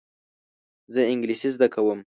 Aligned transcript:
زه 0.93 1.01
انګلیسي 1.11 1.49
زده 1.55 1.67
کوم. 1.73 1.99